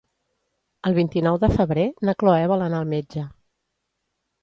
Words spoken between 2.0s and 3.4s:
na Cloè vol anar al metge.